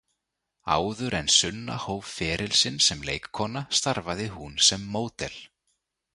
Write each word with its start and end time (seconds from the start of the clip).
Áður 0.75 1.15
en 1.17 1.29
Sunna 1.33 1.75
hóf 1.83 2.09
feril 2.21 2.57
sinn 2.61 2.81
sem 2.87 3.05
leikkona 3.11 3.65
starfaði 3.83 4.27
hún 4.39 4.59
sem 4.71 4.91
módel. 4.97 5.39